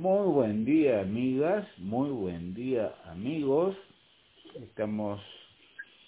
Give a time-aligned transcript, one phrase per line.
[0.00, 3.76] Muy buen día, amigas, muy buen día, amigos.
[4.54, 5.20] Estamos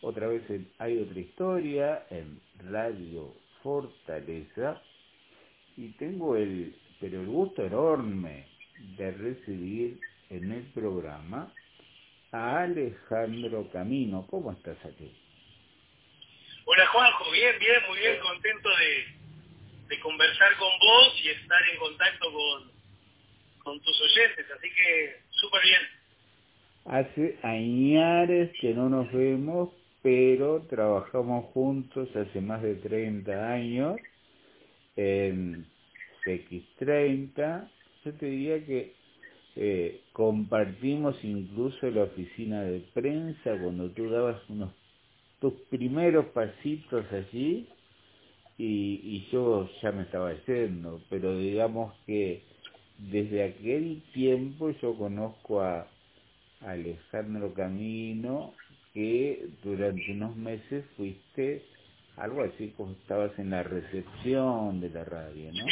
[0.00, 4.80] otra vez en Hay otra historia en Radio Fortaleza
[5.76, 8.46] y tengo el, pero el gusto enorme
[8.96, 10.00] de recibir
[10.30, 11.52] en el programa
[12.30, 14.26] a Alejandro Camino.
[14.30, 15.14] ¿Cómo estás aquí?
[16.64, 21.78] Hola Juanjo, bien, bien, muy bien, contento de, de conversar con vos y estar en
[21.78, 22.71] contacto con,
[23.62, 25.80] con tus oyentes, así que súper bien.
[26.84, 29.70] Hace añares que no nos vemos,
[30.02, 34.00] pero trabajamos juntos hace más de 30 años
[34.96, 35.66] en
[36.24, 37.70] CX30.
[38.04, 38.94] Yo te diría que
[39.54, 44.72] eh, compartimos incluso la oficina de prensa cuando tú dabas unos
[45.40, 47.68] tus primeros pasitos allí
[48.56, 52.51] y, y yo ya me estaba yendo, pero digamos que
[53.10, 55.88] desde aquel tiempo yo conozco a
[56.60, 58.54] Alejandro Camino,
[58.94, 61.64] que durante unos meses fuiste
[62.16, 65.66] algo así como estabas en la recepción de la radio, ¿no?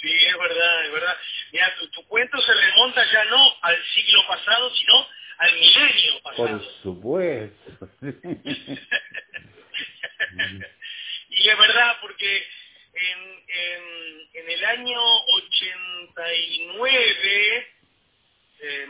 [0.00, 1.16] Sí, es verdad, es verdad.
[1.52, 5.06] Mira, tu, tu cuento se remonta ya no al siglo pasado, sino
[5.38, 6.48] al milenio pasado.
[6.48, 7.88] Por supuesto.
[11.30, 12.42] y es verdad, porque
[12.94, 13.82] en, en,
[14.34, 17.66] en el año 89,
[18.60, 18.86] eh,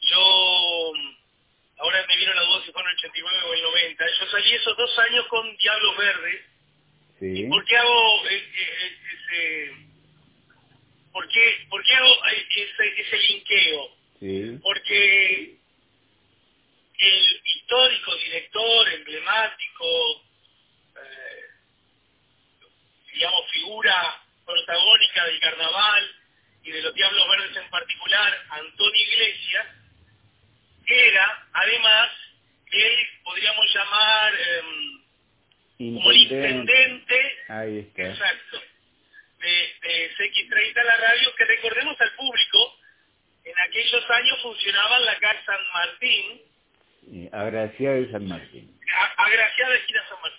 [0.00, 0.92] yo,
[1.78, 4.52] ahora me vino la duda si fue en el 89 o el 90, yo salí
[4.52, 6.42] esos dos años con Diablos Verdes.
[7.18, 7.46] Sí.
[7.48, 9.72] ¿Por qué hago eh, eh, ese...
[11.12, 13.96] ¿Por qué, por qué hago ese, ese linkeo?
[14.20, 14.58] Sí.
[14.62, 15.56] Porque
[16.98, 20.22] el histórico director emblemático, eh,
[23.12, 26.16] digamos, figura protagónica del carnaval
[26.62, 29.66] y de los Diablos Verdes en particular, Antonio Iglesias,
[30.86, 32.10] era además
[32.72, 34.62] él, podríamos llamar, eh,
[35.94, 38.02] como el intendente, Ahí está.
[38.10, 38.60] exacto,
[39.38, 39.48] de,
[39.82, 42.76] de CX30 la radio, que recordemos al público,
[43.44, 46.42] en aquellos años funcionaba en la calle San Martín,
[47.10, 48.78] Y Agraciada de San Martín.
[48.94, 50.29] a- agraciada esquina San Martín,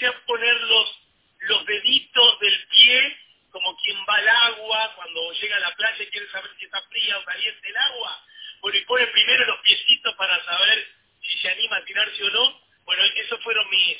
[0.00, 1.00] empecé a poner los,
[1.40, 3.16] los deditos del pie
[3.50, 6.80] como quien va al agua cuando llega a la playa y quiere saber si está
[6.82, 8.24] fría o caliente el agua.
[8.62, 10.86] bueno, y pone primero los piecitos para saber
[11.22, 12.60] si se anima a tirarse o no.
[12.84, 13.98] Bueno, esos fueron mis,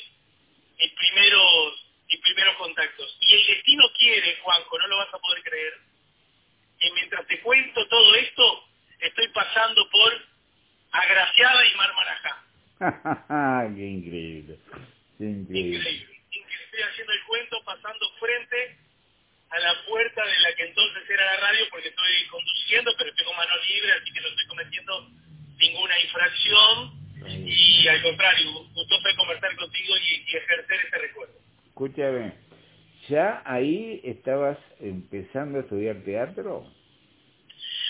[0.79, 3.17] mis primeros mis primeros contactos.
[3.20, 5.75] Y el destino quiere, Juanjo, no lo vas a poder creer,
[6.79, 8.64] que mientras te cuento todo esto,
[8.99, 10.12] estoy pasando por
[10.93, 13.75] Agraciada y Mar Marajá.
[13.76, 14.58] ¡Qué increíble!
[15.19, 15.79] ¡Qué increíble!
[15.79, 16.20] Increíble.
[16.70, 18.79] Estoy haciendo el cuento pasando frente
[19.50, 23.35] a la puerta de la que entonces era la radio porque estoy conduciendo, pero tengo
[23.35, 25.11] mano libre, así que no estoy cometiendo
[25.59, 27.00] ninguna infracción
[27.44, 31.35] y al contrario, gustoso de conversar contigo y, y ejercer ese recuerdo.
[31.67, 32.32] Escúchame,
[33.09, 34.59] ¿ya ahí estabas
[35.93, 36.67] estudiar teatro?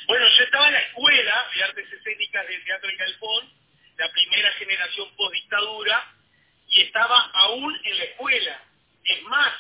[0.07, 3.53] Bueno, yo estaba en la escuela de artes escénicas del Teatro El Galpón,
[3.97, 6.15] la primera generación post-dictadura,
[6.69, 8.65] y estaba aún en la escuela.
[9.05, 9.53] Es más,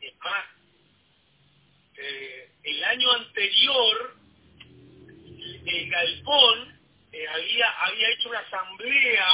[0.00, 0.44] es más,
[1.96, 4.16] eh, el año anterior,
[5.66, 6.80] el Galpón
[7.12, 9.26] eh, había, había hecho una asamblea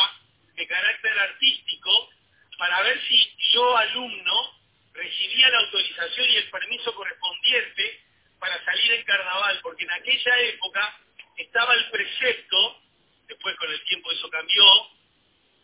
[0.55, 2.11] de carácter artístico
[2.59, 4.57] para ver si yo, alumno,
[4.95, 8.06] recibía la autorización y el permiso correspondiente
[8.47, 11.01] para salir en carnaval, porque en aquella época
[11.37, 12.81] estaba el precepto,
[13.27, 14.65] después con el tiempo eso cambió,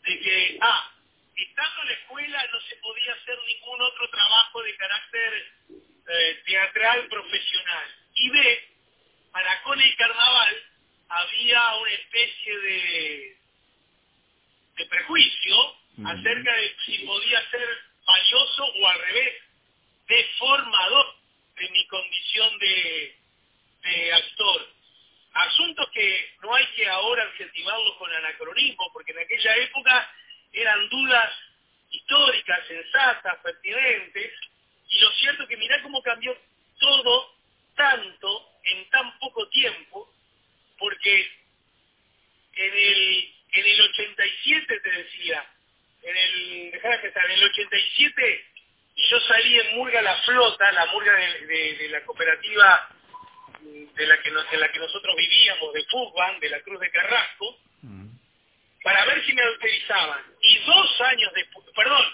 [0.03, 0.91] de que, ah,
[1.37, 5.53] estando en la escuela no se podía hacer ningún otro trabajo de carácter
[6.09, 7.89] eh, teatral profesional.
[8.17, 8.69] Y B,
[9.31, 10.63] para con el carnaval
[11.09, 13.37] había una especie de,
[14.77, 19.35] de prejuicio acerca de si podía ser valioso o al revés,
[20.09, 21.12] deformador
[21.63, 23.17] de mi condición de,
[23.83, 24.69] de actor.
[25.35, 30.15] Asuntos que no hay que ahora adjetivarlos con anacronismo, porque en aquella época
[30.53, 31.33] eran dudas
[31.91, 34.33] históricas, sensatas, pertinentes,
[34.89, 36.37] y lo cierto que mirá cómo cambió
[36.79, 37.35] todo
[37.77, 40.13] tanto en tan poco tiempo,
[40.79, 41.31] porque
[42.55, 45.47] en el, en el 87 te decía,
[46.03, 48.52] en el, en el 87
[49.11, 52.89] yo salí en Murga La Flota, la Murga de, la cooperativa
[53.61, 57.59] de la, que en la que nosotros vivíamos, de fútbol, de la Cruz de Carrasco,
[57.83, 58.09] mm.
[58.83, 60.25] para ver si me autorizaban.
[60.43, 62.07] Y dos años después, perdón,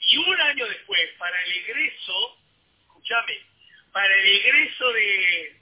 [0.00, 2.38] y un año después, para el egreso,
[2.82, 3.38] escúchame,
[3.92, 5.56] para el egreso de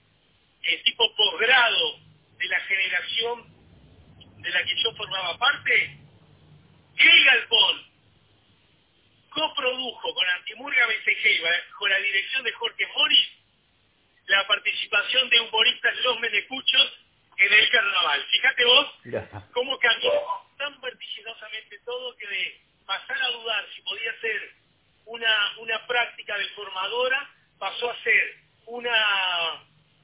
[0.84, 1.98] tipo posgrado
[2.38, 3.58] de la generación
[4.38, 5.98] de la que yo formaba parte,
[6.98, 7.87] el Galpón
[9.38, 13.28] coprodujo con Antimurga Becejeva, con la dirección de Jorge Mori,
[14.26, 16.92] la participación de humoristas Los Menecuchos
[17.38, 18.24] en el carnaval.
[18.30, 18.86] Fíjate vos
[19.52, 20.12] cómo cambió
[20.58, 24.52] tan vertiginosamente todo que de pasar a dudar si podía ser
[25.06, 28.36] una, una práctica deformadora, pasó a ser
[28.66, 28.96] una,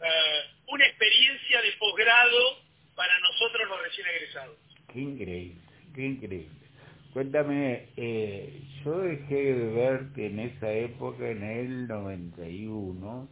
[0.00, 2.62] eh, una experiencia de posgrado
[2.94, 4.56] para nosotros los recién egresados.
[4.92, 5.60] Qué increíble,
[5.94, 6.64] qué increíble.
[7.12, 13.28] Cuéntame, eh, yo dejé de verte en esa época, en el 91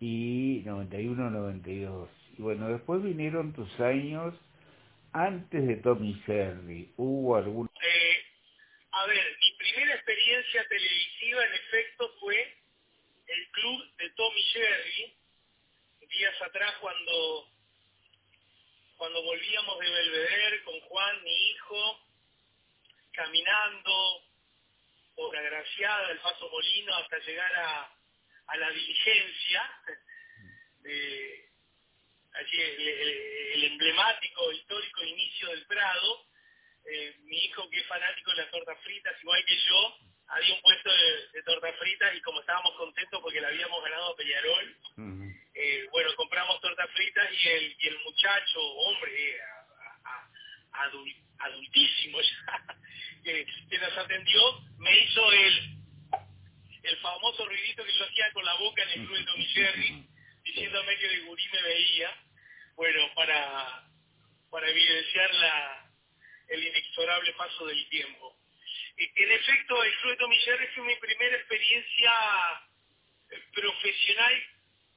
[0.00, 2.08] y 91-92.
[2.38, 4.34] Y bueno, después vinieron tus años
[5.12, 6.92] antes de Tommy Jerry.
[6.96, 7.68] ¿Hubo algún...?
[7.82, 8.16] Eh,
[8.92, 12.36] a ver, mi primera experiencia televisiva en efecto fue
[13.26, 15.14] el club de Tommy Jerry,
[16.08, 17.48] días atrás cuando,
[18.96, 22.00] cuando volvíamos de Belvedere con Juan, mi hijo,
[23.12, 24.27] caminando
[25.36, 27.92] Agraciada, el Paso Molino, hasta llegar a,
[28.46, 29.70] a la diligencia,
[30.80, 31.48] de,
[32.32, 36.26] allí el, emblemático, histórico inicio del Prado.
[36.90, 39.96] Eh, mi hijo, que es fanático de las tortas fritas, igual que yo,
[40.28, 40.90] había un puesto
[41.32, 44.76] de, tortas fritas y como estábamos contentos porque le habíamos ganado a Peñarol,
[45.54, 49.40] eh, bueno, compramos tortas fritas y el, y el muchacho, hombre, eh,
[51.38, 52.78] adultísimo ya,
[53.68, 55.76] que, nos atendió, me hizo el,
[56.82, 60.08] el famoso ruidito que yo hacía con la boca en el club de Tommy
[60.44, 62.16] diciéndome que de gurí me veía,
[62.74, 63.84] bueno, para,
[64.50, 65.90] para evidenciar la,
[66.48, 68.34] el inexorable paso del tiempo.
[68.96, 70.38] En efecto, el club de Tommy
[70.74, 72.12] fue mi primera experiencia
[73.30, 74.42] eh, profesional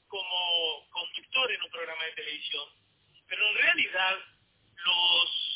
[0.08, 2.70] como conductor en un programa de televisión,
[3.28, 4.20] pero en realidad
[4.86, 5.51] los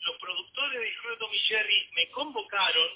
[0.00, 2.88] los productores del Club Tommy Jerry me convocaron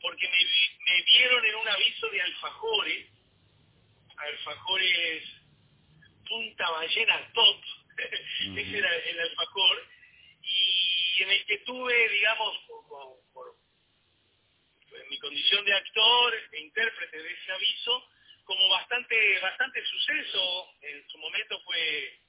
[0.00, 3.08] porque me, vieron en un aviso de alfajores,
[4.16, 5.22] alfajores
[6.28, 7.62] Punta Ballena Top,
[8.56, 9.86] ese era el alfajor,
[10.42, 12.56] y en el que tuve, digamos,
[13.32, 13.56] por,
[14.92, 18.08] en mi condición de actor e intérprete de ese aviso,
[18.44, 22.21] como bastante bastante suceso, en su momento fue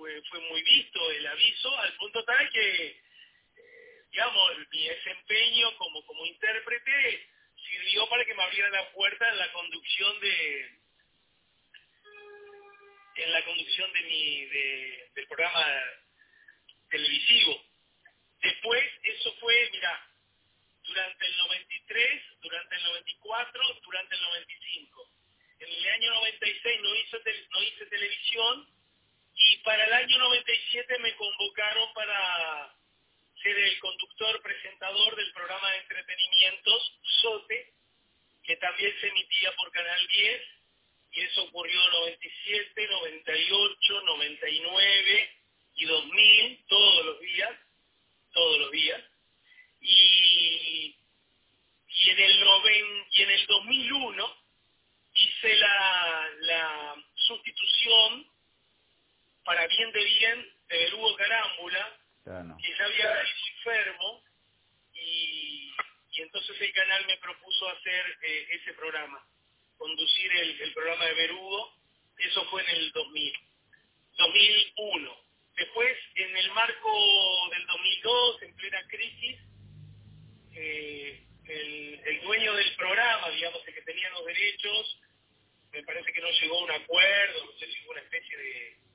[0.00, 6.24] fue, muy visto el aviso, al punto tal que, eh, digamos, mi desempeño como, como
[6.24, 7.28] intérprete
[7.68, 10.80] sirvió para que me abriera la puerta en la conducción de
[13.16, 15.66] en la conducción de mi de, del programa
[16.88, 17.62] televisivo.
[18.40, 20.08] Después, eso fue, mira,
[20.82, 25.10] durante el 93, durante el 94, durante el 95.
[25.58, 27.18] En el año 96 no hice,
[27.50, 28.79] no hice televisión
[29.42, 32.74] y para el año 97 me convocaron para
[33.42, 37.72] ser el conductor presentador del programa de entretenimientos SOTE,
[38.44, 40.42] que también se emitía por Canal 10,
[41.12, 45.36] y eso ocurrió en 97, 98, 99
[45.76, 47.50] y 2000, todos los días,
[48.32, 49.02] todos los días.
[49.80, 50.96] Y,
[52.08, 54.36] en, el noven, y en el 2001
[55.14, 58.30] hice la, la sustitución
[59.50, 64.22] para bien de bien de Belugo Carámbula, que ya había sido enfermo,
[64.94, 65.74] y,
[66.12, 69.26] y, entonces el canal me propuso hacer eh, ese programa,
[69.76, 71.74] conducir el, el programa de Berugo,
[72.18, 73.32] eso fue en el 2000,
[74.18, 75.16] 2001.
[75.56, 79.36] Después, en el marco del 2002, en plena crisis,
[80.54, 85.00] eh, el, el, dueño del programa, digamos, el que tenía los derechos,
[85.72, 88.89] me parece que no llegó a un acuerdo, no sé si fue una especie de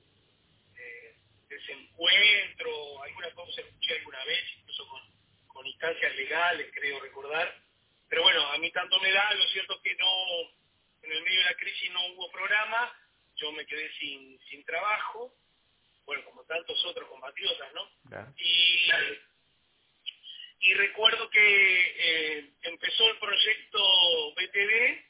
[1.48, 5.02] desencuentro, alguna cosa escuché alguna vez, incluso con,
[5.48, 7.54] con instancias legales, creo recordar.
[8.08, 10.40] Pero bueno, a mí tanto me da, lo cierto es que no,
[11.02, 12.92] en el medio de la crisis no hubo programa,
[13.36, 15.34] yo me quedé sin, sin trabajo,
[16.04, 17.90] bueno, como tantos otros compatriotas, ¿no?
[18.38, 18.90] Y,
[20.60, 25.04] y recuerdo que eh, empezó el proyecto BTV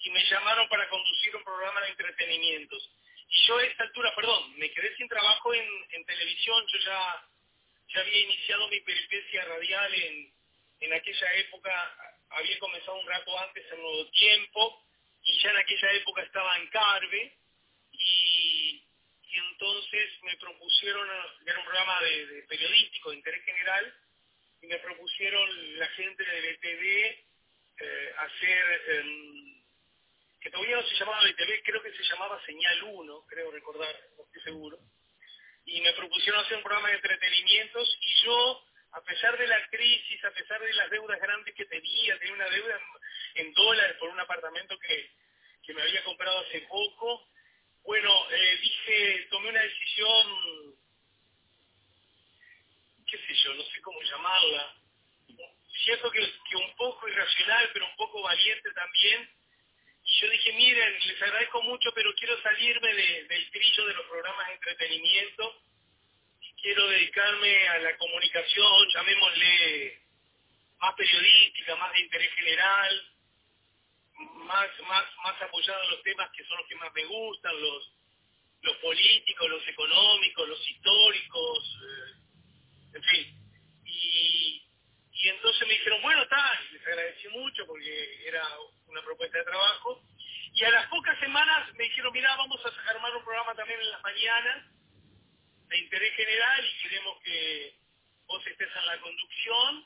[0.00, 2.90] y me llamaron para conducir un programa de entretenimientos.
[3.28, 7.28] Y yo a esta altura, perdón, me quedé sin trabajo en, en televisión, yo ya,
[7.88, 10.32] ya había iniciado mi peripecia radial en,
[10.80, 14.82] en aquella época, había comenzado un rato antes en Nuevo Tiempo,
[15.22, 17.36] y ya en aquella época estaba en Carve,
[17.92, 18.82] y,
[19.28, 21.08] y entonces me propusieron,
[21.44, 23.94] era un programa de, periodístico de interés general,
[24.62, 27.26] y me propusieron la gente de BTV
[27.78, 29.55] eh, hacer, eh,
[30.46, 34.22] que todavía no se llamaba BTV, creo que se llamaba Señal 1, creo recordar, no
[34.22, 34.78] estoy seguro,
[35.64, 38.62] y me propusieron hacer un programa de entretenimientos, y yo,
[38.92, 42.48] a pesar de la crisis, a pesar de las deudas grandes que tenía, tenía una
[42.48, 42.80] deuda
[43.34, 45.10] en, dólares por un apartamento que,
[45.64, 47.28] que me había comprado hace poco,
[47.82, 50.78] bueno, eh, dije, tomé una decisión,
[53.10, 54.76] qué sé yo, no sé cómo llamarla,
[55.82, 59.28] cierto que, un poco irracional, pero un poco valiente también,
[60.20, 64.46] yo dije, miren, les agradezco mucho, pero quiero salirme de, del trillo de los programas
[64.48, 65.62] de entretenimiento,
[66.60, 70.02] quiero dedicarme a la comunicación, llamémosle
[70.78, 73.12] más periodística, más de interés general,
[74.46, 77.92] más, más, más apoyado en los temas que son los que más me gustan, los,
[78.62, 83.42] los políticos, los económicos, los históricos, eh, en fin.
[83.84, 84.66] Y,
[85.12, 88.42] y entonces me dijeron, bueno, está, les agradecí mucho porque era
[88.86, 90.02] una propuesta de trabajo.
[90.52, 93.90] Y a las pocas semanas me dijeron, mira, vamos a armar un programa también en
[93.90, 94.64] las mañanas
[95.68, 97.74] de interés general y queremos que
[98.26, 99.85] vos estés en la conducción.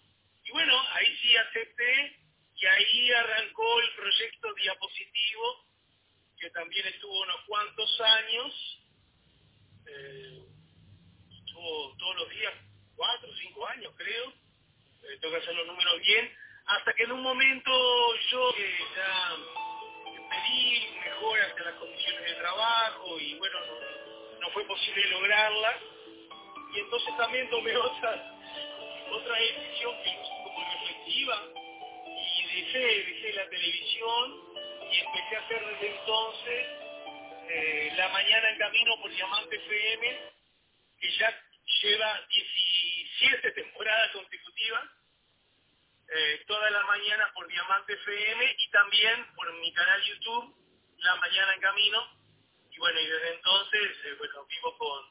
[54.10, 55.02] Eh, bueno, vivo con,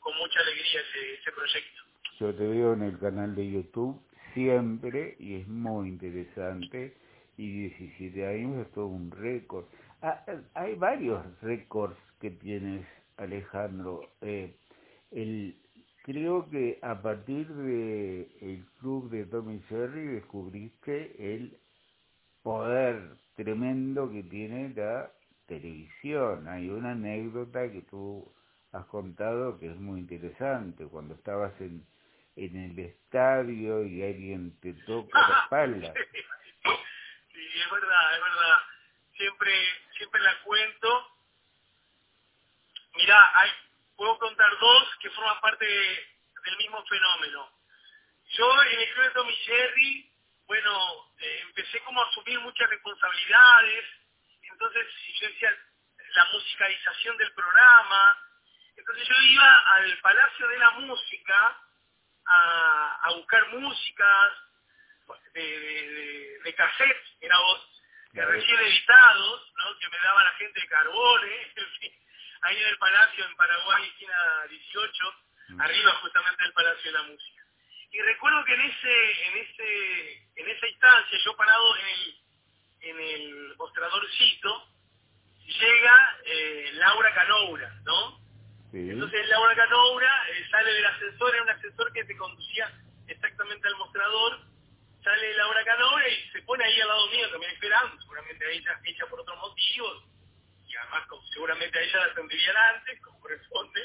[0.00, 1.82] con mucha alegría ese, ese proyecto.
[2.20, 4.00] Yo te veo en el canal de YouTube
[4.34, 6.96] siempre y es muy interesante
[7.36, 9.64] y 17 años es todo un récord.
[10.02, 10.24] Ah,
[10.54, 12.86] hay varios récords que tienes,
[13.16, 14.12] Alejandro.
[14.20, 14.56] Eh,
[15.10, 15.56] el,
[16.02, 21.56] creo que a partir de el club de Tommy Jerry descubriste el
[22.42, 25.10] poder tremendo que tiene la
[25.46, 26.48] televisión.
[26.48, 28.34] Hay una anécdota que tú
[28.72, 31.86] has contado que es muy interesante, cuando estabas en,
[32.36, 35.92] en el estadio y alguien te toca la espalda.
[37.32, 38.58] Sí, es verdad, es verdad.
[39.16, 39.52] Siempre,
[39.96, 41.10] siempre la cuento.
[42.96, 43.50] Mirá, hay,
[43.96, 47.48] puedo contar dos que forman parte del mismo fenómeno.
[48.30, 50.12] Yo en el club de Tommy Jerry,
[50.46, 53.84] bueno, eh, empecé como a asumir muchas responsabilidades,
[54.54, 54.86] entonces
[55.20, 55.56] yo decía
[56.14, 58.18] la musicalización del programa,
[58.76, 61.58] entonces yo iba al Palacio de la Música
[62.26, 64.32] a, a buscar músicas
[65.34, 67.82] de, de, de, cassettes, era vos,
[68.12, 69.78] de recién editados, ¿no?
[69.78, 71.52] que me daba la gente de Carbone,
[72.42, 75.14] ahí en el Palacio en Paraguay, esquina 18,
[75.48, 75.60] mm.
[75.60, 77.42] arriba justamente del Palacio de la Música.
[77.90, 82.23] Y recuerdo que en ese, en ese, en esa instancia, yo parado en el,
[82.84, 84.68] en el mostradorcito,
[85.46, 88.24] llega eh, Laura Canoura, ¿no?
[88.72, 92.72] Entonces Laura Canoura eh, sale del ascensor, era un ascensor que te conducía
[93.06, 94.40] exactamente al mostrador,
[95.02, 98.80] sale Laura Canoura y se pone ahí al lado mío también esperando, seguramente a ella,
[98.84, 100.04] ella por otros motivos,
[100.66, 103.80] y además seguramente a ella la atenderían antes, como corresponde,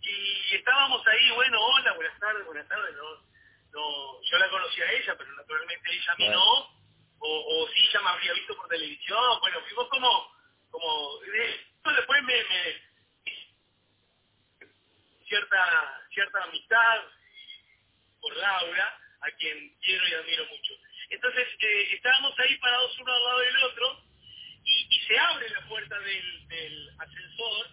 [0.00, 3.26] y estábamos ahí, bueno, hola, buenas tardes, buenas tardes, no,
[3.72, 6.75] no, yo la conocía a ella, pero naturalmente ella a mí no,
[7.18, 10.36] o, o sí, ella me habría visto por televisión, bueno, fuimos como,
[10.70, 12.86] como, después me, me
[15.26, 17.02] cierta, cierta amistad
[18.20, 20.74] por Laura, a quien quiero y admiro mucho.
[21.10, 24.02] Entonces, eh, estábamos ahí parados uno al lado del otro,
[24.64, 27.68] y, se abre la puerta del, del ascensor,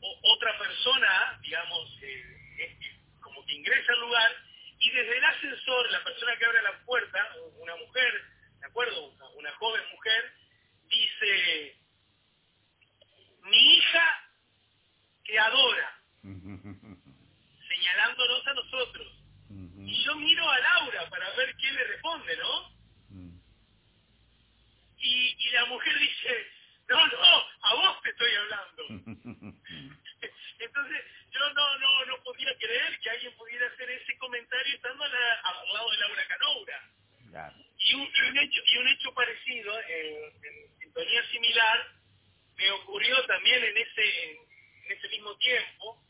[0.00, 2.78] o, otra persona, digamos, eh,
[3.20, 4.36] como que ingresa al lugar,
[4.78, 8.24] y desde el ascensor, la persona que abre la puerta, una mujer,
[8.70, 9.04] ¿de acuerdo?
[9.08, 10.32] Una, una joven mujer,
[10.88, 11.76] dice,
[13.42, 14.30] mi hija
[15.24, 16.00] que adora,
[17.68, 19.16] señalándonos a nosotros.
[19.50, 22.80] Y yo miro a Laura para ver qué le responde, ¿no?
[24.98, 26.46] y, y la mujer dice,
[26.88, 28.84] no, no, a vos te estoy hablando.
[30.60, 35.12] Entonces, yo no, no, no podía creer que alguien pudiera hacer ese comentario estando al
[35.72, 36.90] lado de Laura Canoura.
[37.78, 41.86] Y, un, y, un, hecho, y un hecho parecido, en, en sintonía similar,
[42.56, 46.04] me ocurrió también en ese, en ese mismo tiempo,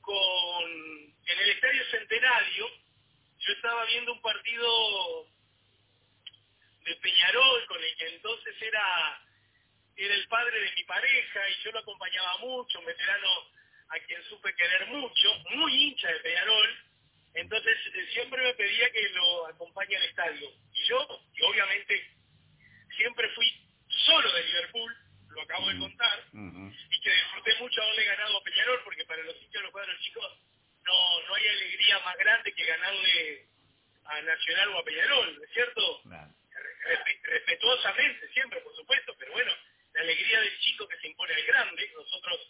[0.00, 0.70] con
[1.26, 2.68] en el Estadio Centenario,
[3.38, 5.28] yo estaba viendo un partido
[6.84, 9.22] de Peñarol, con el que entonces era
[9.96, 13.28] era el padre de mi pareja y yo lo acompañaba mucho, un veterano
[13.90, 16.90] a quien supe querer mucho, muy hincha de Peñarol,
[17.34, 20.50] entonces eh, siempre me pedía que lo acompañe al estadio.
[20.72, 22.10] Y yo, que obviamente
[22.96, 23.46] siempre fui
[24.06, 24.96] solo de Liverpool,
[25.28, 29.36] lo acabo de contar, y que disfruté mucho haberle ganado a Peñarol, porque para los
[29.36, 30.38] hinchas de los cuadros chicos
[30.84, 33.46] no, no hay alegría más grande que ganarle
[34.04, 34.22] a
[35.00, 36.02] Nacional o a Peñarol, ¿no es cierto?
[37.22, 39.52] Respetuosamente, siempre, por supuesto, pero bueno,
[39.94, 41.92] la alegría del chico que se impone al grande.
[41.94, 42.40] Nosotros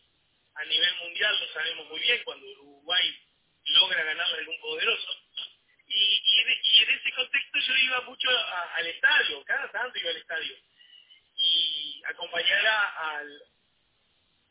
[0.55, 3.19] a nivel mundial lo sabemos muy bien cuando Uruguay
[3.65, 5.17] logra ganarle algún poderoso.
[5.87, 10.57] Y, y, en ese contexto yo iba mucho al estadio, cada tanto iba al estadio.
[11.37, 13.43] Y acompañar al,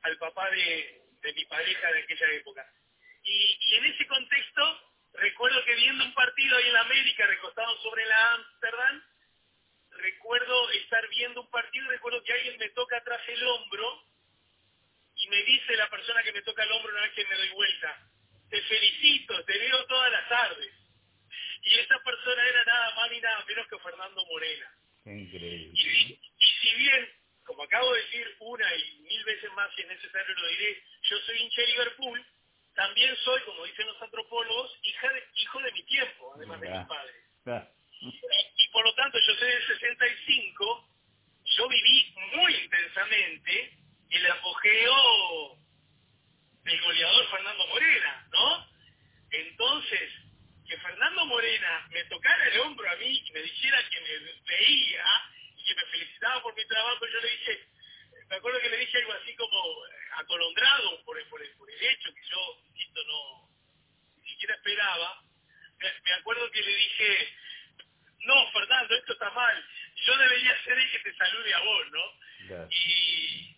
[0.01, 2.73] al papá de, de mi pareja de aquella época.
[3.23, 4.88] Y, y en ese contexto
[5.19, 9.03] recuerdo que viendo un partido ahí en América recostado sobre la Amsterdam,
[9.91, 14.03] recuerdo estar viendo un partido y recuerdo que alguien me toca atrás el hombro
[15.15, 17.49] y me dice la persona que me toca el hombro una vez que me doy
[17.49, 18.09] vuelta,
[18.49, 20.73] te felicito, te veo todas las tardes.
[21.61, 24.73] Y esa persona era nada más ni nada menos que Fernando Morena.
[25.05, 25.71] Increíble.
[25.73, 27.09] Y, y si bien,
[27.43, 31.17] como acabo de decir una y mil veces más si es necesario lo diré, yo
[31.19, 32.25] soy hincha de Liverpool,
[32.79, 36.87] también soy, como dicen los antropólogos, hija de, hijo de mi tiempo, además de mis
[36.87, 37.15] padres.
[38.55, 40.89] Y por lo tanto, yo soy del 65,
[41.57, 43.77] yo viví muy intensamente
[44.11, 45.57] el apogeo
[46.63, 48.67] del goleador Fernando Morena, ¿no?
[49.31, 50.09] Entonces,
[50.65, 55.05] que Fernando Morena me tocara el hombro a mí y me dijera que me veía
[55.57, 57.67] y que me felicitaba por mi trabajo, yo le dije,
[58.29, 59.59] me acuerdo que le dije algo así como
[60.17, 63.49] atolondrado por el, por el, por el hecho que yo, insisto, no
[64.21, 65.23] ni siquiera esperaba.
[65.79, 67.29] Me, me acuerdo que le dije,
[68.25, 69.65] no, Fernando, esto está mal,
[70.05, 72.03] yo debería ser el que te salude a vos, ¿no?
[72.69, 73.55] Y,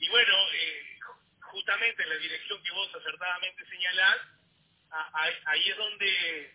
[0.00, 0.98] y bueno, eh,
[1.40, 4.16] justamente en la dirección que vos acertadamente señalás,
[4.90, 6.54] a, a, ahí es donde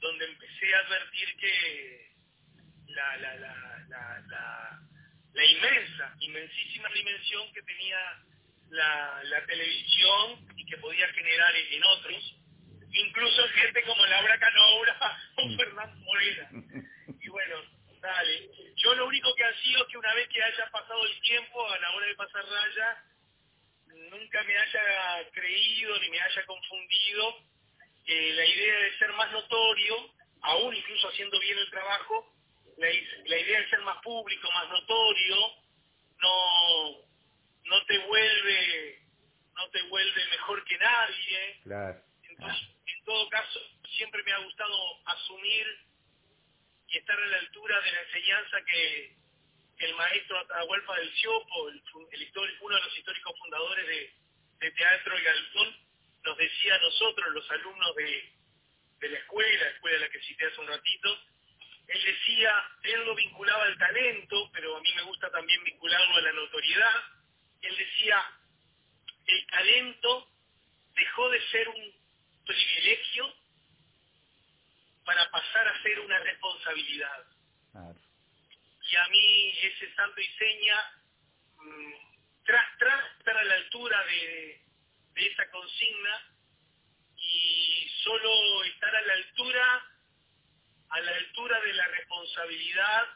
[0.00, 2.12] donde empecé a advertir que
[2.88, 3.54] la, la, la,
[3.88, 4.80] la, la,
[5.34, 7.98] la inmensa, inmensísima dimensión que tenía
[8.70, 12.34] la, la televisión y que podía generar en otros,
[12.92, 15.56] incluso gente como Laura Canobra o Mm.
[15.56, 16.50] Fernando Morena.
[17.20, 17.56] Y bueno,
[18.00, 18.50] dale.
[18.76, 21.68] Yo lo único que ha sido es que una vez que haya pasado el tiempo,
[21.70, 23.04] a la hora de pasar raya,
[24.10, 27.36] nunca me haya creído ni me haya confundido
[28.06, 32.34] eh, la idea de ser más notorio, aún incluso haciendo bien el trabajo,
[32.78, 35.36] la, is- la idea de ser más público, más notorio,
[36.18, 36.96] no,
[37.64, 39.02] no te vuelve
[39.88, 41.60] no te vuelve mejor que nadie.
[41.62, 42.02] Claro.
[42.22, 43.60] Entonces, en todo caso,
[43.96, 45.66] siempre me ha gustado asumir
[46.88, 49.16] y estar a la altura de la enseñanza que
[49.78, 54.12] el maestro Atahualpa del Siopo, el, el uno de los históricos fundadores de,
[54.58, 55.76] de Teatro y Galpón,
[56.24, 58.32] nos decía a nosotros, los alumnos de,
[59.00, 61.18] de la escuela, escuela a la que cité hace un ratito,
[61.86, 66.20] él decía, él lo vinculaba al talento, pero a mí me gusta también vincularlo a
[66.20, 67.02] la notoriedad.
[67.62, 68.22] Él decía,
[69.28, 70.28] el talento
[70.96, 71.94] dejó de ser un
[72.44, 73.34] privilegio
[75.04, 77.26] para pasar a ser una responsabilidad.
[77.72, 77.96] Claro.
[78.90, 80.92] Y a mí ese santo y seña,
[81.58, 81.92] mm,
[82.44, 84.62] tras, tras estar a la altura de,
[85.14, 86.34] de esa consigna
[87.16, 89.86] y solo estar a la altura,
[90.88, 93.06] a la altura de la responsabilidad,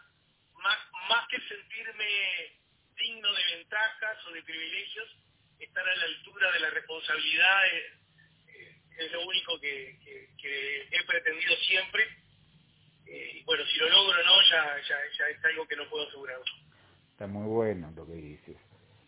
[0.56, 2.60] más, más que sentirme
[2.96, 5.21] digno de ventajas o de privilegios,
[5.64, 9.98] estar a la altura de la responsabilidad es, lo único que
[10.90, 12.06] he pretendido siempre.
[13.12, 15.88] Eh, y bueno, si lo logro o no, ya, ya, ya es algo que no
[15.90, 16.38] puedo asegurar.
[17.10, 18.56] Está muy bueno lo que dices.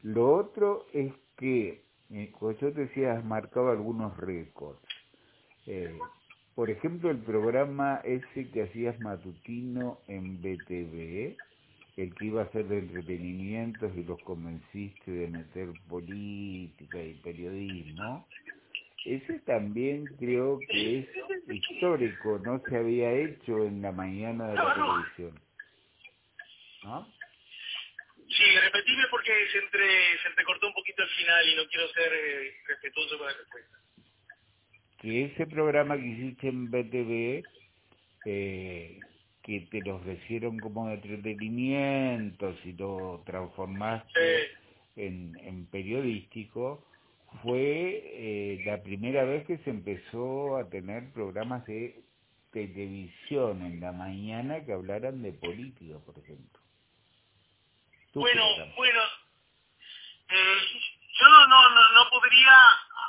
[0.03, 4.87] Lo otro es que, eh, como yo te decía, has marcado algunos récords.
[5.67, 5.99] Eh,
[6.55, 11.37] por ejemplo, el programa ese que hacías matutino en BTV,
[11.97, 18.27] el que iba a ser de entretenimientos y los convenciste de meter política y periodismo,
[19.05, 21.09] ese también creo que es
[21.49, 25.41] histórico, no se había hecho en la mañana de la televisión.
[26.85, 27.07] ¿No?
[28.29, 32.13] Sí, repetime porque se, entre, se entrecortó un poquito el final y no quiero ser
[32.13, 33.79] eh, respetuoso con la respuesta.
[35.01, 37.45] que ese programa que hiciste en BTV,
[38.27, 39.01] eh,
[39.45, 44.57] que te lo ofrecieron como de entretenimiento, si lo transformaste
[44.97, 46.83] en, en periodístico,
[47.43, 52.03] fue eh, la primera vez que se empezó a tener programas de
[52.53, 56.61] televisión en la mañana que hablaran de política, por ejemplo.
[58.15, 58.45] Bueno,
[58.77, 59.03] bueno,
[60.31, 60.59] eh,
[61.21, 62.57] yo no, no, no, no podría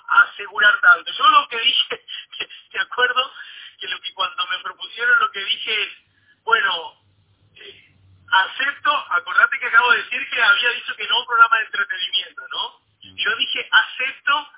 [0.07, 1.11] asegurar tanto.
[1.17, 2.01] Yo lo que dije,
[2.73, 3.31] de acuerdo,
[3.79, 6.04] que lo que cuando me propusieron lo que dije es,
[6.45, 6.93] bueno,
[7.55, 7.95] eh,
[8.31, 12.47] acepto, acordate que acabo de decir que había dicho que no un programa de entretenimiento,
[12.49, 12.85] ¿no?
[13.01, 14.49] Yo dije acepto,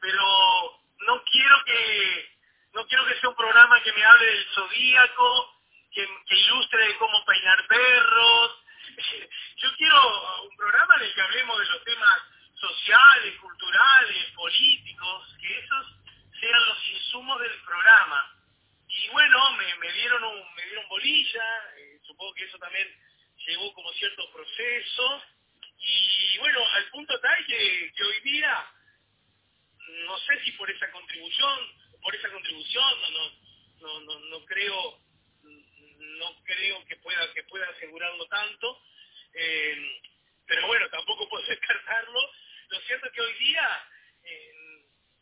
[0.00, 2.38] pero no quiero que
[2.72, 5.60] no quiero que sea un programa que me hable del zodíaco,
[5.92, 8.64] que, que ilustre cómo peinar perros.
[9.56, 12.20] Yo quiero un programa en el que hablemos de los temas
[12.54, 15.86] sociales, culturales, políticos, que esos
[16.40, 18.34] sean los insumos del programa.
[18.88, 20.57] Y bueno, me, me dieron un,
[20.88, 22.88] bolilla, eh, supongo que eso también
[23.46, 25.22] llevó como cierto proceso.
[25.78, 28.66] Y bueno, al punto tal que, que hoy día,
[30.06, 31.58] no sé si por esa contribución,
[32.02, 33.30] por esa contribución, no, no,
[33.80, 35.00] no, no, no creo,
[35.42, 38.82] no creo que pueda, que pueda asegurarlo tanto,
[39.34, 40.00] eh,
[40.46, 42.20] pero bueno, tampoco puedo descartarlo.
[42.68, 43.88] Lo cierto es que hoy día,
[44.24, 44.52] eh,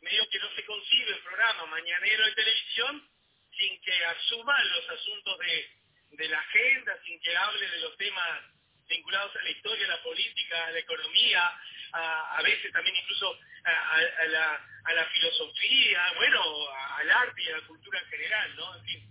[0.00, 3.15] medio que no se concibe el programa mañanero de televisión
[3.58, 8.42] sin que asuma los asuntos de, de la agenda, sin que hable de los temas
[8.88, 11.52] vinculados a la historia, a la política, a la economía,
[11.92, 17.42] a, a veces también incluso a, a- a la, a la filosofía, bueno, al arte
[17.42, 18.76] y a la cultura en general, ¿no?
[18.76, 19.10] En fin,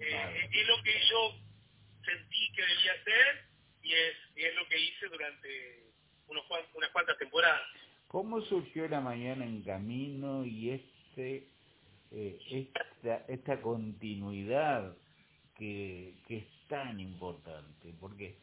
[0.00, 1.34] eh, es- es lo que yo
[2.04, 3.44] sentí que debía hacer
[3.82, 5.82] y es, y es lo que hice durante
[6.28, 7.62] unos, unas cuantas temporadas.
[8.08, 11.48] ¿Cómo surgió la mañana en camino y este
[12.12, 12.38] eh,
[13.28, 14.96] esta, continuidad
[15.56, 17.94] que, que es tan importante?
[18.00, 18.36] Porque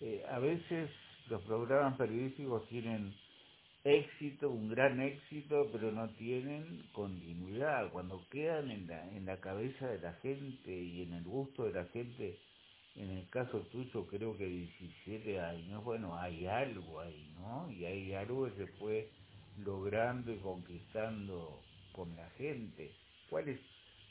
[0.00, 0.90] eh, a veces
[1.28, 3.14] los programas periodísticos tienen
[3.84, 7.90] éxito, un gran éxito, pero no tienen continuidad.
[7.92, 11.72] Cuando quedan en la, en la cabeza de la gente y en el gusto de
[11.72, 12.38] la gente,
[12.96, 17.70] en el caso tuyo creo que 17 años, bueno, hay algo ahí, ¿no?
[17.70, 19.10] Y hay algo que se fue
[19.58, 21.60] logrando y conquistando
[21.92, 22.92] con la gente.
[23.28, 23.60] ¿Cuál es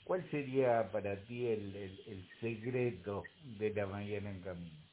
[0.05, 2.03] cuál sería para ti el, el,
[2.41, 4.83] secreto de la mañana en camino?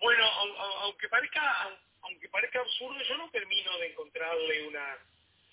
[0.00, 4.98] Bueno, au- au- aunque parezca, aunque parezca absurdo, yo no termino de encontrarle una,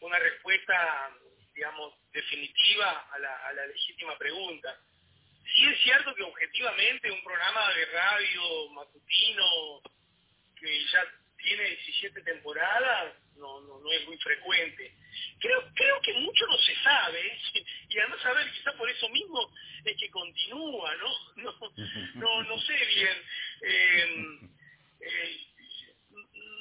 [0.01, 1.11] una respuesta,
[1.55, 4.79] digamos, definitiva a la, a la legítima pregunta.
[5.55, 9.81] Sí es cierto que objetivamente un programa de radio matutino
[10.59, 11.05] que ya
[11.37, 14.93] tiene 17 temporadas no, no, no es muy frecuente.
[15.39, 17.39] Creo, creo que mucho no se sabe,
[17.89, 19.51] y además saber quizá por eso mismo
[19.85, 21.17] es que continúa, ¿no?
[21.37, 21.53] No,
[22.15, 23.17] no, no sé bien.
[23.61, 24.39] Eh,
[25.01, 25.47] eh,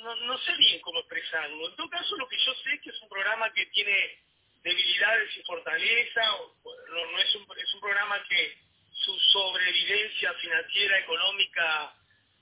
[0.03, 1.57] no, no sé bien cómo expresarlo
[1.91, 4.19] caso, lo que yo sé es que es un programa que tiene
[4.63, 6.23] debilidades y fortaleza,
[6.65, 8.59] no, no es, un, es un programa que
[8.93, 11.95] su sobrevivencia financiera, económica,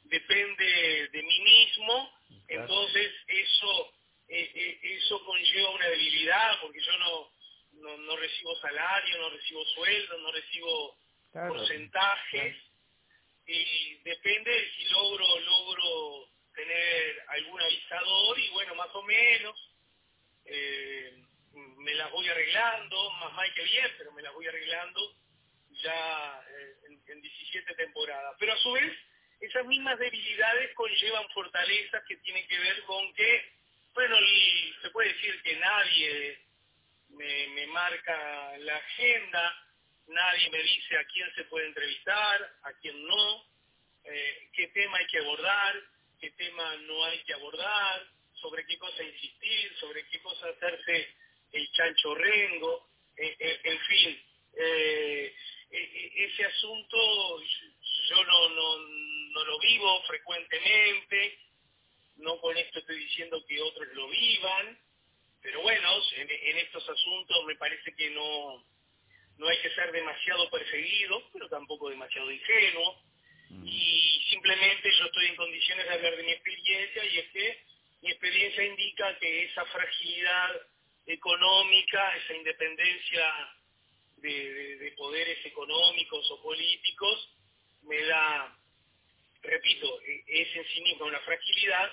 [0.04, 2.12] depende de mí mismo,
[2.48, 3.92] entonces eso
[4.28, 7.30] eh, eh, eso conlleva una debilidad porque yo no,
[7.72, 10.96] no, no recibo salario, no recibo sueldo, no recibo
[11.32, 12.56] porcentajes
[13.46, 19.70] y depende de si logro logro tener algún avisador y bueno, más o menos
[20.46, 21.12] eh,
[21.52, 25.00] me las voy arreglando, más mal que bien, pero me las voy arreglando
[25.82, 26.40] ya
[26.88, 28.36] en, en 17 temporadas.
[28.38, 28.92] Pero a su vez,
[29.40, 33.52] esas mismas debilidades conllevan fortalezas que tienen que ver con que,
[33.94, 36.38] bueno, y se puede decir que nadie
[37.10, 39.66] me, me marca la agenda,
[40.08, 43.44] nadie me dice a quién se puede entrevistar, a quién no,
[44.04, 45.80] eh, qué tema hay que abordar,
[46.20, 51.14] qué tema no hay que abordar, sobre qué cosa insistir, sobre qué cosa hacerse
[51.52, 54.22] el chancho rengo, eh, eh, en fin,
[54.56, 55.34] eh,
[55.70, 57.42] e, e, ese asunto
[58.08, 61.38] yo no, no, no lo vivo frecuentemente,
[62.16, 64.78] no con esto estoy diciendo que otros lo vivan,
[65.42, 68.64] pero bueno, en, en estos asuntos me parece que no,
[69.38, 73.02] no hay que ser demasiado perseguido, pero tampoco demasiado ingenuo,
[73.50, 73.66] mm.
[73.66, 77.64] y simplemente yo estoy en condiciones de hablar de mi experiencia y es que
[78.02, 80.60] mi experiencia indica que esa fragilidad
[81.06, 83.24] económica, esa independencia
[84.18, 87.36] de, de, poderes económicos o políticos,
[87.82, 88.56] me da,
[89.42, 91.92] repito, e, es en sí misma una fragilidad,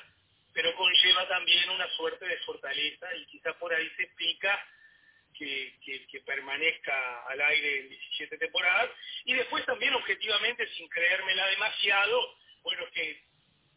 [0.53, 4.59] pero conlleva también una suerte de fortaleza y quizá por ahí se explica
[5.33, 8.89] que, que, permanezca al aire en 17 temporadas
[9.25, 13.23] y después también objetivamente sin creérmela demasiado, bueno, que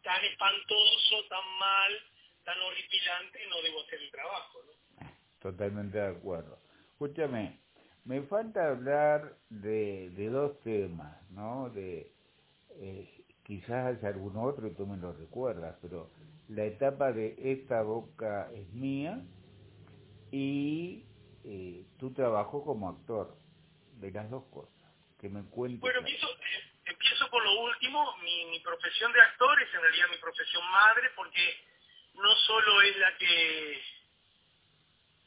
[0.03, 1.93] tan espantoso, tan mal,
[2.45, 4.61] tan horripilante no debo hacer el trabajo.
[4.67, 5.11] ¿no?
[5.41, 6.59] Totalmente de acuerdo.
[6.93, 7.61] Escúchame,
[8.05, 11.71] me falta hablar de, de dos temas, ¿no?
[11.71, 12.13] De,
[12.81, 14.03] eh, quizás
[14.67, 16.11] y tú me lo recuerdas, pero
[16.49, 19.23] la etapa de esta boca es mía
[20.31, 21.05] y
[21.45, 23.37] eh, tu trabajo como actor,
[24.01, 25.81] de las dos cosas, que me cuentes.
[25.81, 30.07] Bueno, empiezo, eh, empiezo por lo último, mi, mi profesión de actor es en realidad
[30.11, 31.57] mi profesión madre, porque
[32.15, 33.83] no solo es la que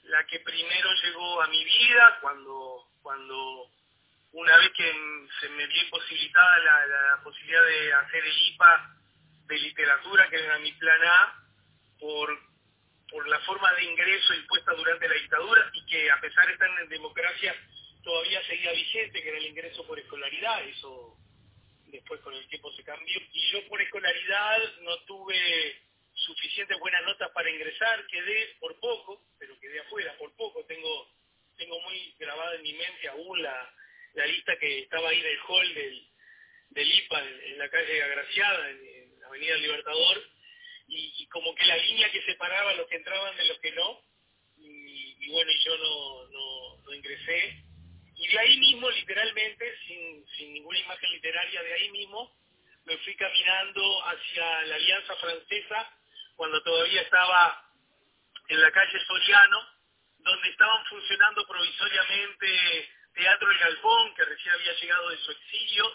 [0.03, 3.69] la que primero llegó a mi vida cuando cuando
[4.31, 8.96] una vez que se me vio imposibilitada la, la, posibilidad de hacer el IPA
[9.47, 11.43] de literatura, que era mi plan A,
[11.99, 12.39] por,
[13.09, 16.69] por la forma de ingreso impuesta durante la dictadura y que a pesar de estar
[16.81, 17.55] en democracia
[18.03, 21.17] todavía seguía vigente, que era el ingreso por escolaridad, eso
[21.87, 25.81] después con el tiempo se cambió, y yo por escolaridad no tuve
[26.13, 31.17] suficientes buenas notas para ingresar, quedé por poco, pero quedé afuera por poco, tengo
[31.57, 33.73] tengo muy grabada en mi mente aún la,
[34.13, 36.07] la lista que estaba ahí en el hall del,
[36.69, 38.69] del IPA, en, la calle Agraciada,
[39.27, 40.23] Avenida Libertador,
[40.87, 44.01] y, como que la línea que separaba los que entraban de los que no,
[44.57, 47.63] y, bueno, y yo no, no, ingresé.
[48.15, 52.35] Y de ahí mismo, literalmente, sin, sin ninguna imagen literaria, de ahí mismo,
[52.85, 55.93] me fui caminando hacia la Alianza Francesa,
[56.35, 57.69] cuando todavía estaba
[58.47, 59.59] en la calle Soriano,
[60.19, 65.93] donde estaban funcionando provisoriamente Teatro El Galpón, que recién había llegado de su exilio,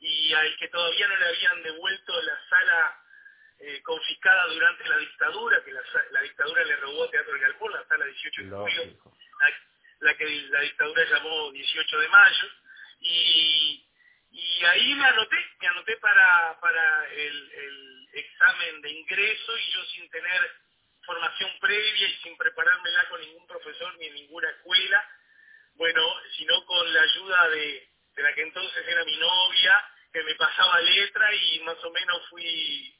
[0.00, 3.04] y al que todavía no le habían devuelto la sala
[3.58, 5.82] eh, confiscada durante la dictadura, que la,
[6.12, 8.98] la, dictadura le robó a Teatro El Galpón, la sala 18 de julio,
[9.40, 9.52] la,
[10.00, 12.48] la, que la dictadura llamó 18 de mayo,
[13.00, 13.86] y,
[14.30, 19.84] y ahí me anoté, me anoté para, para el, el examen de ingreso y yo
[19.84, 20.50] sin tener
[21.04, 25.10] formación previa y sin preparármela con ningún profesor ni en ninguna escuela,
[25.74, 26.02] bueno,
[26.36, 30.80] sino con la ayuda de, de la que entonces era mi novia, que me pasaba
[30.80, 32.94] letra y más o menos fui,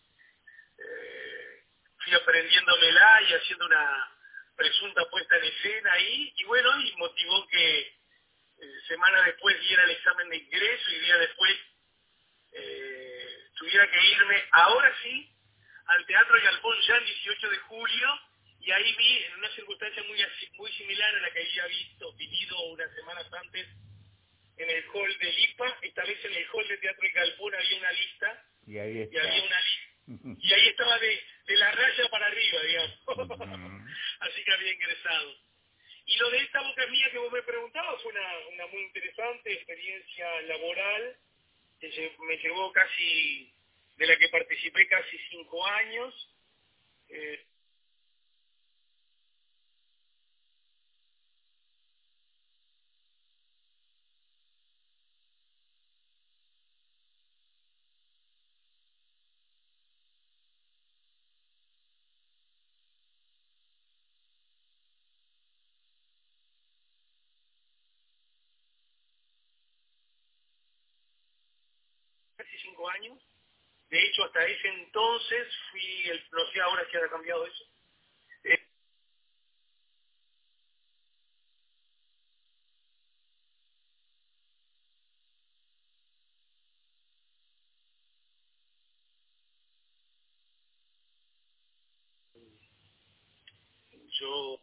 [0.78, 1.64] eh,
[1.98, 4.16] fui aprendiéndomela y haciendo una
[4.56, 9.90] presunta puesta en escena ahí, y bueno, y motivó que eh, semana después diera el
[9.90, 11.56] examen de ingreso y día después
[12.52, 15.30] eh, tuviera que irme, ahora sí,
[15.86, 18.20] al Teatro Galpón ya el 18 de julio.
[18.60, 20.18] Y ahí vi en una circunstancia muy,
[20.58, 23.66] muy similar a la que había visto, vivido unas semanas antes
[24.60, 27.92] en el hall de Lipa, esta vez en el hall de Teatro Galpón había una
[27.92, 29.60] lista y, ahí y había una
[30.38, 33.90] y ahí estaba de, de la raya para arriba, digamos.
[34.20, 35.34] Así que había ingresado.
[36.04, 39.52] Y lo de esta boca mía que vos me preguntabas fue una, una muy interesante
[39.52, 41.16] experiencia laboral
[41.80, 43.50] que me llevó casi,
[43.96, 46.36] de la que participé casi cinco años.
[47.08, 47.46] Eh,
[72.62, 73.18] cinco años.
[73.90, 77.64] De hecho, hasta ese entonces fui el, no sé ahora si ha cambiado eso.
[78.44, 78.68] Eh,
[94.20, 94.60] yo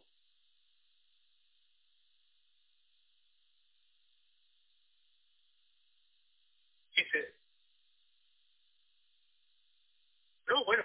[6.96, 7.34] ese
[10.48, 10.84] No, bueno.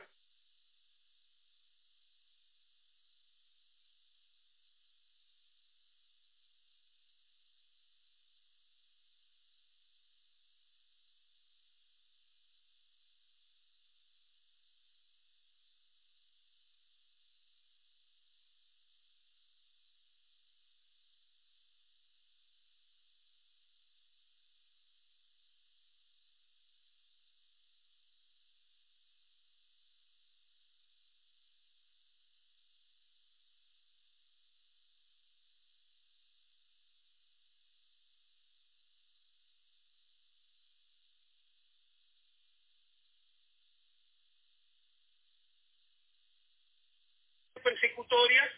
[47.73, 48.49] Persecutorias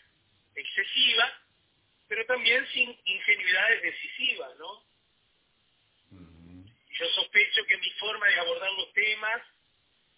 [0.55, 1.31] excesivas,
[2.07, 4.83] pero también sin ingenuidades decisivas, ¿no?
[6.97, 9.41] Yo sospecho que mi forma de abordar los temas,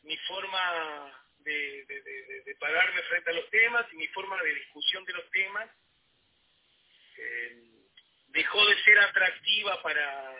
[0.03, 5.13] mi forma de, de, pararme frente a los temas y mi forma de discusión de
[5.13, 5.69] los temas
[7.17, 7.61] eh,
[8.27, 10.35] dejó de ser atractiva para,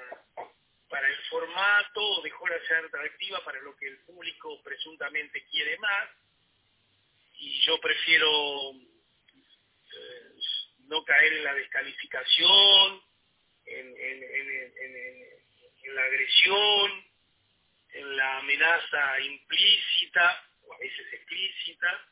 [0.89, 6.10] para el formato, dejó de ser atractiva para lo que el público presuntamente quiere más
[7.39, 10.34] y yo prefiero eh,
[10.88, 13.02] no caer en la descalificación,
[13.65, 13.95] en,
[15.95, 17.06] la agresión,
[17.93, 22.06] en la amenaza implícita o a veces explícita,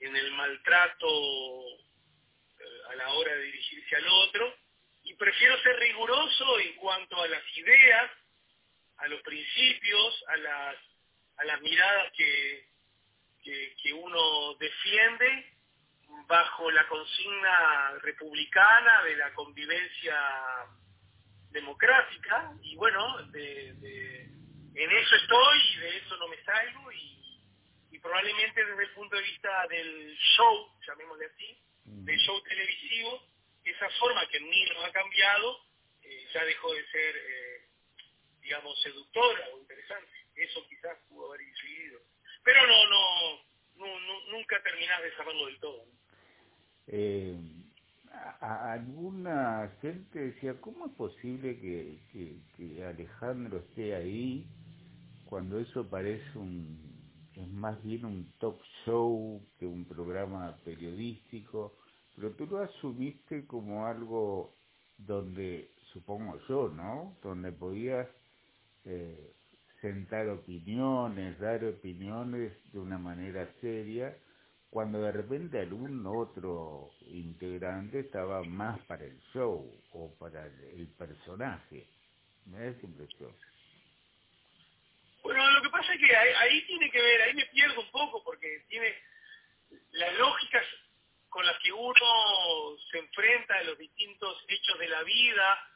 [0.00, 4.56] en el maltrato eh, a la hora de dirigirse al otro,
[5.04, 8.10] y prefiero ser riguroso en cuanto a las ideas,
[8.98, 10.76] a los principios, a las,
[11.38, 12.67] a las miradas que,
[13.42, 15.52] que, uno defiende
[16.26, 20.16] bajo la consigna republicana de la convivencia
[21.50, 22.52] democrática.
[22.62, 24.28] Y bueno, de,
[24.74, 26.92] en eso estoy y de eso no me salgo.
[26.92, 27.14] Y,
[28.00, 33.20] probablemente desde el punto de vista del show, llamémosle así, del show televisivo,
[33.64, 35.58] esa forma que en mí no ha cambiado
[36.08, 37.68] eh, ya dejó de ser, eh,
[38.40, 40.10] digamos, seductora o interesante.
[40.34, 41.42] Eso quizás pudo haber
[42.44, 42.86] pero no,
[43.76, 45.84] no, nunca terminás de saberlo del todo.
[46.86, 47.36] Eh,
[48.40, 54.46] alguna gente decía, ¿cómo es posible que, que, Alejandro esté ahí
[55.26, 56.78] cuando eso parece un,
[57.34, 61.76] es más bien un talk show que un programa periodístico?
[62.16, 64.54] Pero tú lo asumiste como algo
[64.96, 67.16] donde, supongo yo, ¿no?
[67.22, 68.08] Donde podías
[68.84, 69.32] eh,
[69.80, 74.16] sentar opiniones, dar opiniones de una manera seria,
[74.70, 81.86] cuando de repente algún otro integrante estaba más para el show o para el personaje.
[82.46, 83.34] Me da esa impresión.
[85.22, 88.22] Bueno, lo que pasa es que ahí, tiene que ver, ahí me pierdo un poco
[88.24, 88.94] porque tiene
[89.92, 90.64] las lógicas
[91.28, 95.70] con las que uno se enfrenta a los distintos hechos de la vida,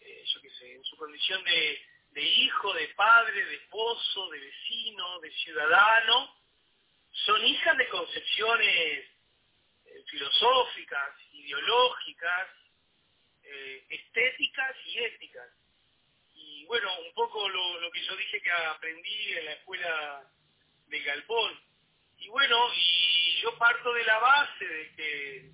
[0.00, 1.78] eh, yo qué sé, en su condición de,
[2.14, 6.32] de hijo, de padre, de esposo, de vecino, de ciudadano,
[7.10, 12.48] son hijas de concepciones eh, filosóficas, ideológicas,
[13.42, 15.48] eh, estéticas y éticas.
[16.34, 20.30] Y bueno, un poco lo, que yo dije que aprendí en la escuela
[20.86, 21.60] de Galpón,
[22.18, 25.50] y bueno, y yo parto de la base de que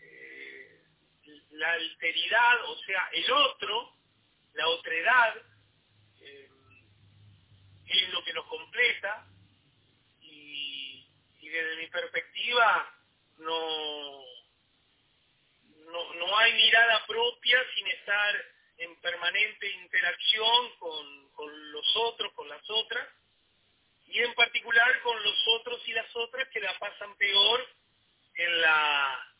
[0.00, 0.82] eh,
[1.50, 4.01] la alteridad, o sea, el otro,
[4.54, 5.36] la otredad,
[6.20, 6.48] eh,
[7.86, 9.26] es lo que nos completa
[10.20, 11.06] y,
[11.40, 12.94] y desde mi perspectiva
[13.38, 14.24] no,
[15.86, 18.44] no, no hay mirada propia sin estar
[18.78, 23.08] en permanente interacción con, con los otros, con las otras,
[24.06, 27.66] y en particular con los otros y las otras que la pasan peor
[28.34, 29.34] en la,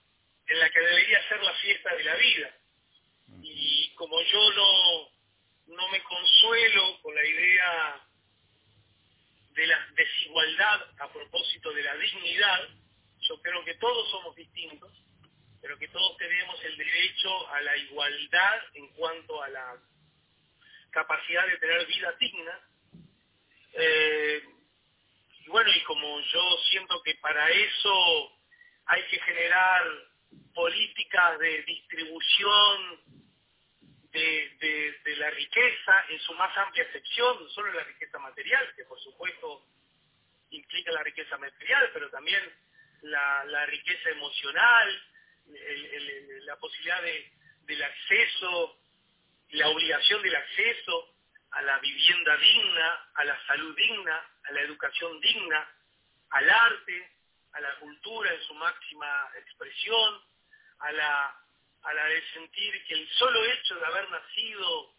[0.46, 2.56] en la que debería ser la fiesta de la vida.
[3.92, 8.00] Y como yo no, no me consuelo con la idea
[9.50, 12.68] de la desigualdad a propósito de la dignidad,
[13.20, 14.90] yo creo que todos somos distintos,
[15.60, 19.76] pero que todos tenemos el derecho a la igualdad en cuanto a la
[20.90, 22.60] capacidad de tener vida digna.
[23.74, 24.42] Eh,
[25.44, 28.32] y bueno, y como yo siento que para eso
[28.86, 29.82] hay que generar
[30.54, 33.11] políticas de distribución
[34.12, 38.84] de, de, la riqueza en su más amplia excepción, no solo la riqueza material, que
[38.84, 39.64] por supuesto
[40.50, 42.42] implica la riqueza material, pero también
[43.02, 45.02] la, la riqueza emocional,
[46.44, 47.32] la posibilidad de,
[47.62, 48.78] del acceso,
[49.50, 51.14] la obligación del acceso
[51.52, 55.68] a la vivienda digna, a la salud digna, a la educación digna,
[56.30, 57.10] al arte,
[57.52, 60.22] a la cultura en su máxima expresión,
[60.78, 61.41] a la,
[61.82, 64.94] a la de sentir que el solo hecho de haber nacido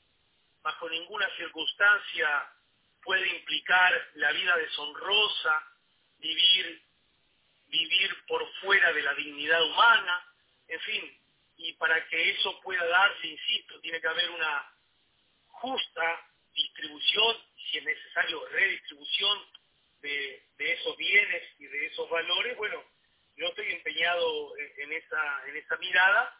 [0.61, 2.49] bajo ninguna circunstancia
[3.03, 5.67] puede implicar la vida deshonrosa,
[6.19, 6.81] vivir,
[7.67, 10.25] vivir por fuera de la dignidad humana,
[10.67, 11.19] en fin,
[11.57, 14.73] y para que eso pueda darse, insisto, tiene que haber una
[15.47, 17.37] justa distribución,
[17.69, 19.39] si es necesario redistribución
[20.01, 22.81] de, esos bienes y de esos valores, bueno,
[23.35, 26.39] yo estoy empeñado en esa, en esa mirada,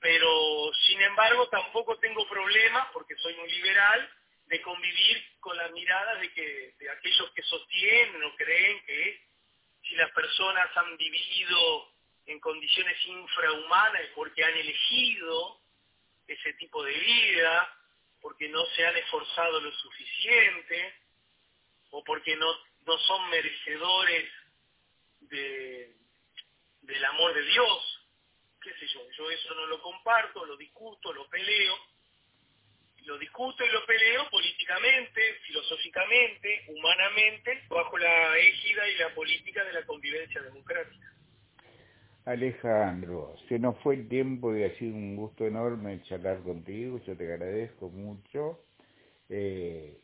[0.00, 4.10] pero sin embargo tampoco tengo problema, porque soy un liberal,
[4.46, 9.20] de convivir con la mirada de que de aquellos que sostienen o creen que
[9.82, 11.92] si las personas han vivido
[12.26, 15.60] en condiciones infrahumanas porque han elegido
[16.26, 17.76] ese tipo de vida,
[18.20, 20.94] porque no se han esforzado lo suficiente
[21.90, 22.52] o porque no,
[22.84, 24.30] no son merecedores
[25.20, 25.94] de,
[26.82, 27.95] del amor de Dios,
[29.16, 31.74] yo eso no lo comparto, lo discuto, lo peleo,
[33.04, 39.72] lo discuto y lo peleo políticamente, filosóficamente, humanamente, bajo la égida y la política de
[39.72, 41.12] la convivencia democrática.
[42.24, 47.16] Alejandro, se nos fue el tiempo y ha sido un gusto enorme charlar contigo, yo
[47.16, 48.64] te agradezco mucho,
[49.28, 50.00] eh,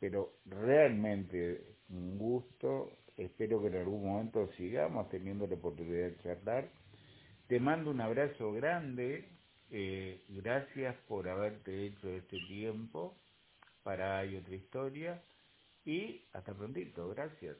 [0.00, 6.68] pero realmente un gusto, espero que en algún momento sigamos teniendo la oportunidad de charlar.
[7.48, 9.26] Te mando un abrazo grande,
[9.70, 13.16] eh, gracias por haberte hecho este tiempo
[13.82, 15.22] para Hay Otra Historia
[15.86, 17.56] y hasta prontito, gracias.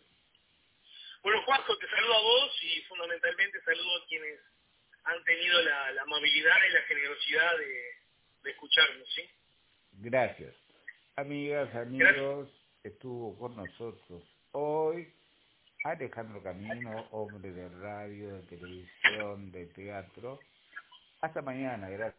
[1.22, 4.40] Bueno, Juanjo, te saludo a vos y fundamentalmente saludo a quienes
[5.04, 7.82] han tenido la, la amabilidad y la generosidad de,
[8.42, 9.22] de escucharnos, ¿sí?
[9.92, 10.54] Gracias.
[11.16, 12.50] Amigas, amigos,
[12.84, 14.22] estuvo con nosotros
[14.52, 15.12] hoy
[15.84, 20.40] Alejandro Camino, hombre de radio, de televisión, de teatro.
[21.20, 22.16] Hasta mañana, gracias.